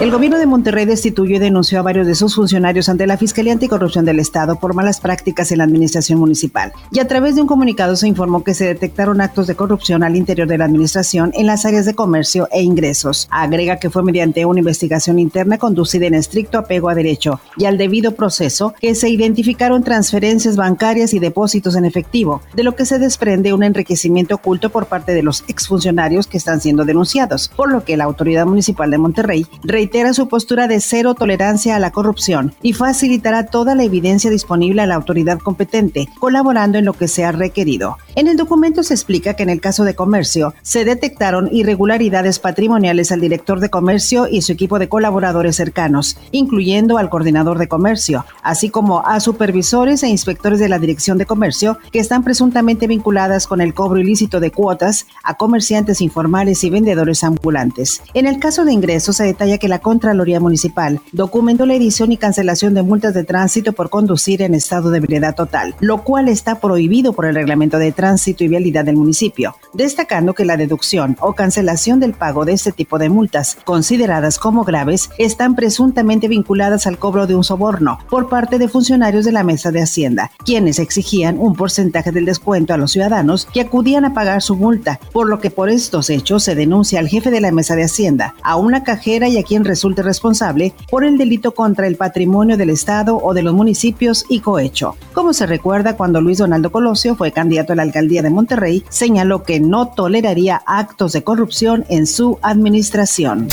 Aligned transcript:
El 0.00 0.12
gobierno 0.12 0.38
de 0.38 0.46
Monterrey 0.46 0.84
destituyó 0.84 1.34
y 1.34 1.38
denunció 1.40 1.80
a 1.80 1.82
varios 1.82 2.06
de 2.06 2.14
sus 2.14 2.36
funcionarios 2.36 2.88
ante 2.88 3.08
la 3.08 3.16
Fiscalía 3.16 3.52
Anticorrupción 3.52 4.04
del 4.04 4.20
Estado 4.20 4.54
por 4.54 4.72
malas 4.72 5.00
prácticas 5.00 5.50
en 5.50 5.58
la 5.58 5.64
administración 5.64 6.20
municipal. 6.20 6.72
Y 6.92 7.00
a 7.00 7.08
través 7.08 7.34
de 7.34 7.40
un 7.40 7.48
comunicado 7.48 7.96
se 7.96 8.06
informó 8.06 8.44
que 8.44 8.54
se 8.54 8.64
detectaron 8.64 9.20
actos 9.20 9.48
de 9.48 9.56
corrupción 9.56 10.04
al 10.04 10.14
interior 10.14 10.46
de 10.46 10.56
la 10.56 10.66
administración 10.66 11.32
en 11.34 11.48
las 11.48 11.64
áreas 11.64 11.84
de 11.84 11.96
comercio 11.96 12.46
e 12.52 12.62
ingresos. 12.62 13.26
Agrega 13.32 13.80
que 13.80 13.90
fue 13.90 14.04
mediante 14.04 14.44
una 14.44 14.60
investigación 14.60 15.18
interna 15.18 15.58
conducida 15.58 16.06
en 16.06 16.14
estricto 16.14 16.58
apego 16.58 16.88
a 16.88 16.94
derecho 16.94 17.40
y 17.56 17.64
al 17.64 17.76
debido 17.76 18.14
proceso 18.14 18.74
que 18.80 18.94
se 18.94 19.08
identificaron 19.08 19.82
transferencias 19.82 20.54
bancarias 20.54 21.12
y 21.12 21.18
depósitos 21.18 21.74
en 21.74 21.84
efectivo, 21.84 22.40
de 22.54 22.62
lo 22.62 22.76
que 22.76 22.86
se 22.86 23.00
desprende 23.00 23.52
un 23.52 23.64
enriquecimiento 23.64 24.36
oculto 24.36 24.70
por 24.70 24.86
parte 24.86 25.12
de 25.12 25.24
los 25.24 25.42
exfuncionarios 25.48 26.28
que 26.28 26.38
están 26.38 26.60
siendo 26.60 26.84
denunciados, 26.84 27.48
por 27.48 27.72
lo 27.72 27.84
que 27.84 27.96
la 27.96 28.04
autoridad 28.04 28.46
municipal 28.46 28.92
de 28.92 28.98
Monterrey 28.98 29.44
reitera 29.88 30.12
su 30.12 30.28
postura 30.28 30.68
de 30.68 30.82
cero 30.82 31.14
tolerancia 31.14 31.74
a 31.74 31.78
la 31.78 31.92
corrupción 31.92 32.52
y 32.60 32.74
facilitará 32.74 33.46
toda 33.46 33.74
la 33.74 33.84
evidencia 33.84 34.30
disponible 34.30 34.82
a 34.82 34.86
la 34.86 34.96
autoridad 34.96 35.38
competente, 35.38 36.08
colaborando 36.18 36.76
en 36.76 36.84
lo 36.84 36.92
que 36.92 37.08
sea 37.08 37.32
requerido. 37.32 37.96
En 38.18 38.26
el 38.26 38.36
documento 38.36 38.82
se 38.82 38.94
explica 38.94 39.34
que 39.34 39.44
en 39.44 39.48
el 39.48 39.60
caso 39.60 39.84
de 39.84 39.94
comercio 39.94 40.52
se 40.62 40.84
detectaron 40.84 41.48
irregularidades 41.52 42.40
patrimoniales 42.40 43.12
al 43.12 43.20
director 43.20 43.60
de 43.60 43.70
comercio 43.70 44.26
y 44.28 44.42
su 44.42 44.50
equipo 44.50 44.80
de 44.80 44.88
colaboradores 44.88 45.54
cercanos, 45.54 46.18
incluyendo 46.32 46.98
al 46.98 47.10
coordinador 47.10 47.58
de 47.58 47.68
comercio, 47.68 48.26
así 48.42 48.70
como 48.70 49.06
a 49.06 49.20
supervisores 49.20 50.02
e 50.02 50.08
inspectores 50.08 50.58
de 50.58 50.68
la 50.68 50.80
Dirección 50.80 51.16
de 51.16 51.26
Comercio 51.26 51.78
que 51.92 52.00
están 52.00 52.24
presuntamente 52.24 52.88
vinculadas 52.88 53.46
con 53.46 53.60
el 53.60 53.72
cobro 53.72 54.00
ilícito 54.00 54.40
de 54.40 54.50
cuotas 54.50 55.06
a 55.22 55.34
comerciantes 55.34 56.00
informales 56.00 56.64
y 56.64 56.70
vendedores 56.70 57.22
ambulantes. 57.22 58.02
En 58.14 58.26
el 58.26 58.40
caso 58.40 58.64
de 58.64 58.72
ingresos 58.72 59.14
se 59.14 59.26
detalla 59.26 59.58
que 59.58 59.68
la 59.68 59.78
Contraloría 59.78 60.40
Municipal 60.40 61.00
documentó 61.12 61.66
la 61.66 61.74
edición 61.74 62.10
y 62.10 62.16
cancelación 62.16 62.74
de 62.74 62.82
multas 62.82 63.14
de 63.14 63.22
tránsito 63.22 63.74
por 63.74 63.90
conducir 63.90 64.42
en 64.42 64.56
estado 64.56 64.90
de 64.90 64.98
ebriedad 64.98 65.36
total, 65.36 65.76
lo 65.78 66.02
cual 66.02 66.26
está 66.26 66.58
prohibido 66.58 67.12
por 67.12 67.24
el 67.24 67.36
Reglamento 67.36 67.78
de 67.78 67.92
Tránsito 67.92 68.07
y 68.16 68.48
Vialidad 68.48 68.86
del 68.86 68.96
municipio, 68.96 69.54
destacando 69.74 70.34
que 70.34 70.46
la 70.46 70.56
deducción 70.56 71.16
o 71.20 71.34
cancelación 71.34 72.00
del 72.00 72.14
pago 72.14 72.46
de 72.46 72.52
este 72.52 72.72
tipo 72.72 72.98
de 72.98 73.10
multas, 73.10 73.58
consideradas 73.64 74.38
como 74.38 74.64
graves, 74.64 75.10
están 75.18 75.54
presuntamente 75.54 76.26
vinculadas 76.26 76.86
al 76.86 76.98
cobro 76.98 77.26
de 77.26 77.34
un 77.34 77.44
soborno 77.44 77.98
por 78.08 78.30
parte 78.30 78.58
de 78.58 78.68
funcionarios 78.68 79.26
de 79.26 79.32
la 79.32 79.44
Mesa 79.44 79.70
de 79.70 79.82
Hacienda, 79.82 80.30
quienes 80.44 80.78
exigían 80.78 81.38
un 81.38 81.54
porcentaje 81.54 82.10
del 82.10 82.24
descuento 82.24 82.72
a 82.72 82.78
los 82.78 82.92
ciudadanos 82.92 83.46
que 83.52 83.60
acudían 83.60 84.06
a 84.06 84.14
pagar 84.14 84.40
su 84.40 84.56
multa, 84.56 84.98
por 85.12 85.28
lo 85.28 85.38
que 85.38 85.50
por 85.50 85.68
estos 85.68 86.08
hechos 86.08 86.44
se 86.44 86.54
denuncia 86.54 87.00
al 87.00 87.08
jefe 87.08 87.30
de 87.30 87.42
la 87.42 87.52
Mesa 87.52 87.76
de 87.76 87.84
Hacienda, 87.84 88.34
a 88.42 88.56
una 88.56 88.84
cajera 88.84 89.28
y 89.28 89.36
a 89.36 89.42
quien 89.42 89.64
resulte 89.64 90.02
responsable 90.02 90.72
por 90.90 91.04
el 91.04 91.18
delito 91.18 91.52
contra 91.52 91.86
el 91.86 91.96
patrimonio 91.96 92.56
del 92.56 92.70
Estado 92.70 93.18
o 93.18 93.34
de 93.34 93.42
los 93.42 93.52
municipios 93.52 94.24
y 94.30 94.40
cohecho. 94.40 94.96
Como 95.12 95.34
se 95.34 95.46
recuerda 95.46 95.96
cuando 95.96 96.20
Luis 96.20 96.38
Donaldo 96.38 96.72
Colosio 96.72 97.16
fue 97.16 97.32
candidato 97.32 97.72
a 97.72 97.76
la 97.76 97.82
alcaldía 97.88 98.22
de 98.22 98.30
Monterrey, 98.30 98.84
señaló 98.88 99.42
que 99.42 99.60
no 99.60 99.88
toleraría 99.88 100.62
actos 100.66 101.12
de 101.12 101.24
corrupción 101.24 101.84
en 101.88 102.06
su 102.06 102.38
administración. 102.42 103.48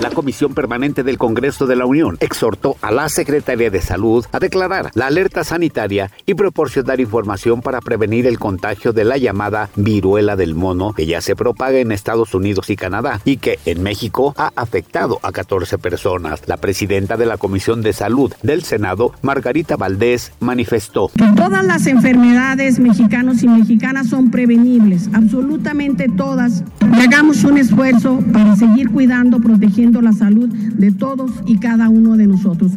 La 0.00 0.08
Comisión 0.08 0.54
Permanente 0.54 1.02
del 1.02 1.18
Congreso 1.18 1.66
de 1.66 1.76
la 1.76 1.84
Unión 1.84 2.16
exhortó 2.20 2.76
a 2.80 2.90
la 2.90 3.10
Secretaría 3.10 3.68
de 3.68 3.82
Salud 3.82 4.24
a 4.32 4.38
declarar 4.38 4.90
la 4.94 5.08
alerta 5.08 5.44
sanitaria 5.44 6.10
y 6.24 6.32
proporcionar 6.32 7.00
información 7.00 7.60
para 7.60 7.82
prevenir 7.82 8.26
el 8.26 8.38
contagio 8.38 8.94
de 8.94 9.04
la 9.04 9.18
llamada 9.18 9.68
viruela 9.76 10.36
del 10.36 10.54
mono 10.54 10.94
que 10.94 11.04
ya 11.04 11.20
se 11.20 11.36
propaga 11.36 11.80
en 11.80 11.92
Estados 11.92 12.34
Unidos 12.34 12.70
y 12.70 12.76
Canadá 12.76 13.20
y 13.26 13.36
que 13.36 13.58
en 13.66 13.82
México 13.82 14.34
ha 14.38 14.52
afectado 14.56 15.20
a 15.22 15.32
14 15.32 15.76
personas. 15.76 16.40
La 16.46 16.56
presidenta 16.56 17.18
de 17.18 17.26
la 17.26 17.36
Comisión 17.36 17.82
de 17.82 17.92
Salud 17.92 18.32
del 18.42 18.62
Senado, 18.62 19.12
Margarita 19.20 19.76
Valdés, 19.76 20.32
manifestó. 20.40 21.10
Todas 21.36 21.66
las 21.66 21.86
enfermedades 21.86 22.78
mexicanos 22.78 23.42
y 23.42 23.48
mexicanas 23.48 24.08
son 24.08 24.30
prevenibles, 24.30 25.10
absolutamente 25.12 26.08
todas. 26.08 26.64
Hagamos 26.92 27.44
un 27.44 27.58
esfuerzo 27.58 28.18
para 28.32 28.56
seguir 28.56 28.90
cuidando, 28.90 29.40
protegiendo 29.40 30.00
la 30.00 30.12
salud 30.12 30.48
de 30.48 30.92
todos 30.92 31.30
y 31.46 31.58
cada 31.58 31.88
uno 31.88 32.16
de 32.16 32.26
nosotros. 32.26 32.72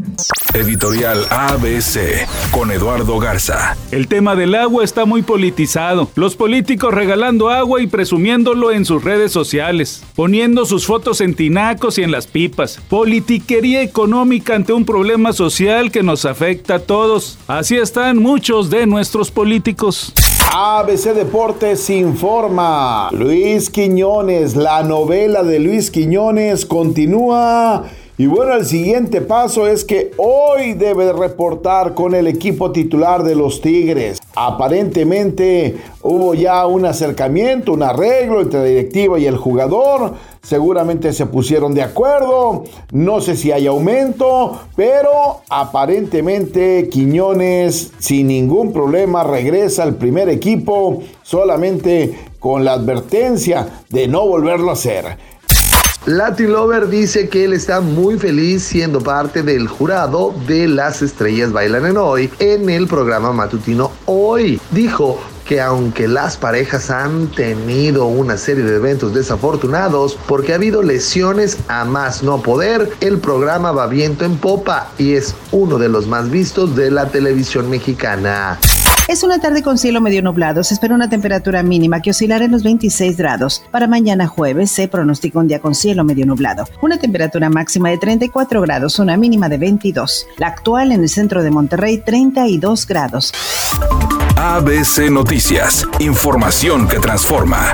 Editorial 0.53 1.19
ABC 1.31 2.27
con 2.51 2.69
Eduardo 2.69 3.17
Garza. 3.17 3.75
El 3.91 4.07
tema 4.07 4.35
del 4.35 4.53
agua 4.53 4.83
está 4.83 5.05
muy 5.05 5.23
politizado. 5.23 6.11
Los 6.15 6.35
políticos 6.35 6.93
regalando 6.93 7.49
agua 7.49 7.81
y 7.81 7.87
presumiéndolo 7.87 8.71
en 8.71 8.85
sus 8.85 9.03
redes 9.03 9.31
sociales, 9.31 10.03
poniendo 10.15 10.65
sus 10.65 10.85
fotos 10.85 11.21
en 11.21 11.33
tinacos 11.33 11.97
y 11.97 12.03
en 12.03 12.11
las 12.11 12.27
pipas. 12.27 12.79
Politiquería 12.87 13.81
económica 13.81 14.55
ante 14.55 14.73
un 14.73 14.85
problema 14.85 15.33
social 15.33 15.91
que 15.91 16.03
nos 16.03 16.25
afecta 16.25 16.75
a 16.75 16.79
todos. 16.79 17.39
Así 17.47 17.75
están 17.75 18.17
muchos 18.17 18.69
de 18.69 18.85
nuestros 18.85 19.31
políticos. 19.31 20.13
ABC 20.55 21.15
Deportes 21.15 21.89
informa. 21.89 23.09
Luis 23.11 23.71
Quiñones, 23.71 24.55
la 24.55 24.83
novela 24.83 25.41
de 25.41 25.57
Luis 25.57 25.89
Quiñones 25.89 26.63
continúa. 26.67 27.85
Y 28.15 28.27
bueno, 28.27 28.53
el 28.53 28.67
siguiente 28.67 29.21
paso 29.21 29.67
es 29.67 29.83
que 29.83 30.11
hoy 30.17 30.73
debe 30.73 31.11
reportar 31.13 31.95
con 31.95 32.13
el 32.13 32.27
equipo 32.27 32.71
titular 32.71 33.23
de 33.23 33.33
los 33.33 33.59
Tigres. 33.59 34.19
Aparentemente 34.35 35.77
hubo 36.03 36.35
ya 36.35 36.67
un 36.67 36.85
acercamiento, 36.85 37.73
un 37.73 37.81
arreglo 37.81 38.41
entre 38.41 38.59
la 38.59 38.65
directiva 38.65 39.17
y 39.17 39.25
el 39.25 39.37
jugador. 39.37 40.13
Seguramente 40.43 41.11
se 41.11 41.25
pusieron 41.25 41.73
de 41.73 41.81
acuerdo. 41.81 42.65
No 42.91 43.19
sé 43.19 43.35
si 43.35 43.51
hay 43.51 43.65
aumento, 43.65 44.59
pero 44.75 45.41
aparentemente 45.49 46.89
Quiñones 46.89 47.93
sin 47.97 48.27
ningún 48.27 48.73
problema 48.73 49.23
regresa 49.23 49.81
al 49.81 49.95
primer 49.95 50.29
equipo 50.29 51.01
solamente 51.23 52.13
con 52.39 52.63
la 52.63 52.73
advertencia 52.73 53.81
de 53.89 54.07
no 54.07 54.27
volverlo 54.27 54.69
a 54.69 54.73
hacer. 54.73 55.32
Latin 56.05 56.51
Lover 56.51 56.89
dice 56.89 57.29
que 57.29 57.45
él 57.45 57.53
está 57.53 57.79
muy 57.79 58.19
feliz 58.19 58.63
siendo 58.63 58.99
parte 58.99 59.41
del 59.41 59.69
jurado 59.69 60.35
de 60.47 60.67
Las 60.67 61.01
Estrellas 61.01 61.53
Bailan 61.53 61.85
en 61.85 61.95
Hoy 61.95 62.29
en 62.39 62.69
el 62.69 62.87
programa 62.87 63.31
matutino 63.31 63.89
Hoy. 64.05 64.59
Dijo 64.71 65.21
que 65.45 65.61
aunque 65.61 66.09
las 66.09 66.35
parejas 66.35 66.89
han 66.89 67.27
tenido 67.27 68.05
una 68.05 68.35
serie 68.35 68.65
de 68.65 68.75
eventos 68.75 69.13
desafortunados 69.13 70.17
porque 70.27 70.51
ha 70.51 70.55
habido 70.55 70.83
lesiones 70.83 71.57
a 71.69 71.85
más 71.85 72.21
no 72.21 72.41
poder, 72.41 72.91
el 72.99 73.19
programa 73.19 73.71
va 73.71 73.87
viento 73.87 74.25
en 74.25 74.35
popa 74.35 74.91
y 74.97 75.13
es 75.13 75.33
uno 75.53 75.77
de 75.77 75.87
los 75.87 76.05
más 76.07 76.29
vistos 76.29 76.75
de 76.75 76.91
la 76.91 77.07
televisión 77.07 77.69
mexicana. 77.69 78.59
Es 79.07 79.23
una 79.23 79.39
tarde 79.39 79.61
con 79.61 79.77
cielo 79.77 79.99
medio 79.99 80.21
nublado. 80.21 80.63
Se 80.63 80.73
espera 80.73 80.95
una 80.95 81.09
temperatura 81.09 81.61
mínima 81.61 82.01
que 82.01 82.11
oscilará 82.11 82.45
en 82.45 82.51
los 82.51 82.63
26 82.63 83.17
grados. 83.17 83.63
Para 83.69 83.87
mañana 83.87 84.27
jueves 84.27 84.71
se 84.71 84.87
pronostica 84.87 85.39
un 85.39 85.47
día 85.47 85.59
con 85.59 85.75
cielo 85.75 86.03
medio 86.03 86.25
nublado. 86.25 86.65
Una 86.81 86.97
temperatura 86.97 87.49
máxima 87.49 87.89
de 87.89 87.97
34 87.97 88.61
grados, 88.61 88.99
una 88.99 89.17
mínima 89.17 89.49
de 89.49 89.57
22. 89.57 90.27
La 90.37 90.47
actual 90.47 90.91
en 90.91 91.01
el 91.01 91.09
centro 91.09 91.43
de 91.43 91.51
Monterrey, 91.51 91.97
32 91.97 92.87
grados. 92.87 93.33
ABC 94.37 95.09
Noticias. 95.11 95.85
Información 95.99 96.87
que 96.87 96.99
transforma. 96.99 97.73